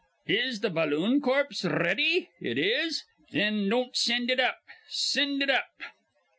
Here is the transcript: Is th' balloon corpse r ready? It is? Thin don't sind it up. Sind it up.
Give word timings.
Is 0.25 0.61
th' 0.61 0.73
balloon 0.73 1.21
corpse 1.21 1.63
r 1.63 1.77
ready? 1.77 2.31
It 2.41 2.57
is? 2.57 3.03
Thin 3.29 3.69
don't 3.69 3.95
sind 3.95 4.31
it 4.31 4.39
up. 4.39 4.57
Sind 4.89 5.43
it 5.43 5.49
up. 5.51 5.77